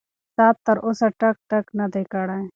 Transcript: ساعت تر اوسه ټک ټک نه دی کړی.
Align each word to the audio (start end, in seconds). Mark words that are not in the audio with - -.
ساعت 0.35 0.57
تر 0.67 0.77
اوسه 0.85 1.07
ټک 1.19 1.35
ټک 1.49 1.65
نه 1.79 1.85
دی 1.93 2.03
کړی. 2.13 2.41